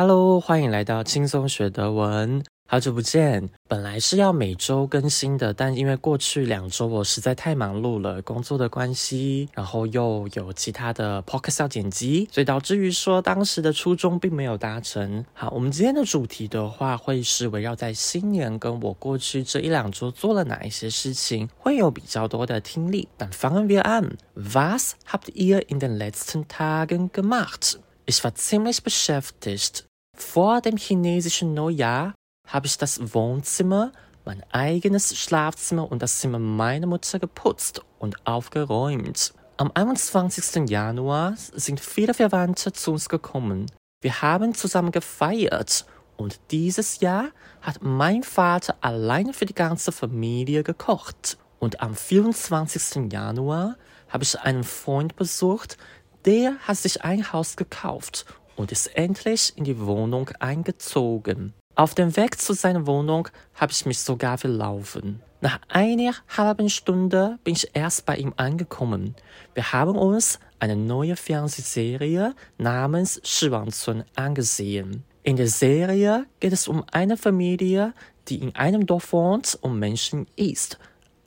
[0.00, 2.44] Hello，欢迎来到轻松学德文。
[2.68, 15.24] 好久不见，本来是要每周更新的，但因为过去两周我实在太忙碌了，工作的关系，然后又有其他的 podcast 要剪辑，所以导致于说当时的初衷并没有达成。
[15.32, 23.08] 好，我们今天的主题的话，会是围绕在新年跟我过去这一两周做了哪一些事情，会有比较多的听力。
[23.16, 29.87] 但 fangen wir an，Was habt ihr in den letzten Tagen gemacht？Ich war ziemlich beschäftigt
[30.22, 32.14] vor dem chinesischen Neujahr.
[32.46, 33.92] habe ich das Wohnzimmer,
[34.24, 39.34] mein eigenes Schlafzimmer und das Zimmer meiner Mutter geputzt und aufgeräumt.
[39.58, 40.68] Am 21.
[40.70, 43.66] Januar sind viele Verwandte zu uns gekommen.
[44.00, 45.84] Wir haben zusammen gefeiert
[46.16, 47.28] und dieses Jahr
[47.60, 51.38] hat mein Vater allein für die ganze Familie gekocht.
[51.58, 53.12] Und am 24.
[53.12, 53.76] Januar
[54.08, 55.76] habe ich einen Freund besucht,
[56.24, 58.26] der hat sich ein Haus gekauft
[58.58, 61.54] und ist endlich in die Wohnung eingezogen.
[61.74, 65.22] Auf dem Weg zu seiner Wohnung habe ich mich sogar verlaufen.
[65.40, 69.14] Nach einer halben Stunde bin ich erst bei ihm angekommen.
[69.54, 75.04] Wir haben uns eine neue Fernsehserie namens Shiwangzun angesehen.
[75.22, 77.94] In der Serie geht es um eine Familie,
[78.26, 80.80] die in einem Dorf wohnt und Menschen isst.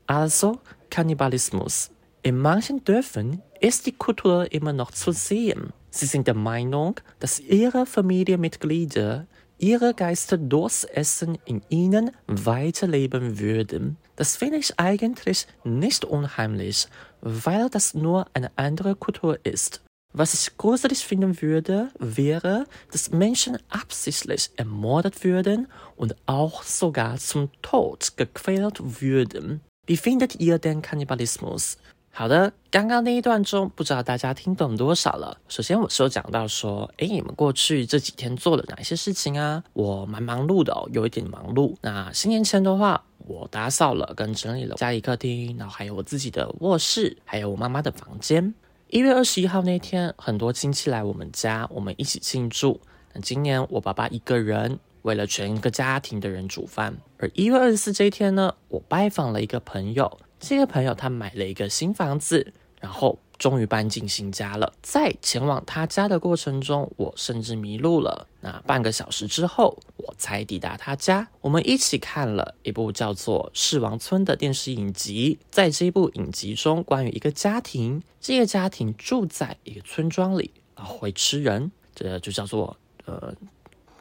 [0.05, 1.91] Also Kannibalismus.
[2.23, 5.71] In manchen Dörfern ist die Kultur immer noch zu sehen.
[5.91, 9.27] Sie sind der Meinung, dass ihre Familienmitglieder
[9.61, 13.97] ihre Geister durchs Essen in ihnen weiterleben würden.
[14.15, 16.87] Das finde ich eigentlich nicht unheimlich,
[17.21, 19.81] weil das nur eine andere Kultur ist.
[20.13, 27.49] Was ich gruselig finden würde, wäre, dass Menschen absichtlich ermordet würden und auch sogar zum
[27.61, 29.61] Tod gequält würden.
[29.85, 31.77] Wie findet ihr den Kannibalismus?
[32.13, 35.37] 好的，刚刚那一段中，不知道大家听懂多少了。
[35.47, 39.63] 首先，我是有讲到说，诶，你们过去这几天做了哪些事情啊？
[39.71, 41.73] 我蛮忙碌的哦，有一点忙碌。
[41.81, 48.53] 那新年前的话，我打扫了跟整理了家里客厅，然后还有我自己的卧室，还有我妈妈的房间。
[48.89, 52.81] 一月二十一号那天，很多亲戚来我们家，我们一起庆祝。
[53.13, 56.93] 那今年我爸爸一个人为了全个家庭的人煮饭。
[57.17, 60.19] 而一月二十四这一天呢，我拜访了一个朋友。
[60.41, 64.73] 这个朋友他买了一个新房子，然后终于搬进新家了。
[64.81, 68.27] 在前往他家的过程中，我甚至迷路了。
[68.41, 71.27] 那半个小时之后，我才抵达他家。
[71.41, 75.37] 我们一起看了一部叫做《世王村》的电视影集。
[75.51, 82.75] 在这部影集中，关于一个家庭，这个家庭住在一个村庄里，会吃人，这就叫做
[83.05, 83.31] 呃，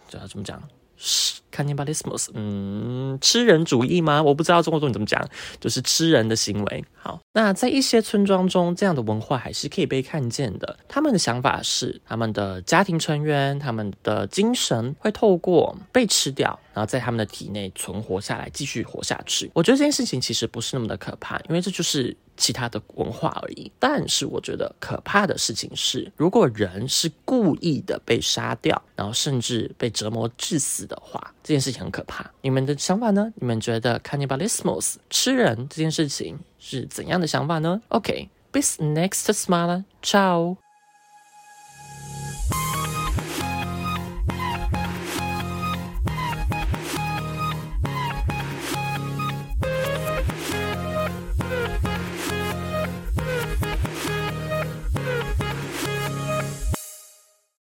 [0.09, 0.62] 这要怎么讲
[0.97, 4.22] 是？cannibalismus，嗯，吃人主义吗？
[4.22, 5.25] 我不知道中国中文怎么讲，
[5.61, 6.84] 就是吃人的行为。
[7.03, 10.78] 好，那在一些村庄中，这样的文化还是可以被看见的。
[10.89, 19.50] 他们的想法是，他们的家庭成员，他们的精神会透过被吃掉，然后在他们的体内存活下来，继续活下去。
[19.55, 23.72] 我觉得这件事情其实不是那么的可怕，因为这就是其他的文化而已。
[23.78, 32.31] 但是我觉得可怕的事情是，如果人是故意的被杀掉，然后甚至被折磨致死的话，这件事情很可怕。
[32.43, 33.33] 你们的想法呢？
[33.37, 36.39] 你们觉得 cannibalismus 吃人这件事情？
[36.59, 40.56] 是怎样的想法呢？OK，bis next smile，ciao。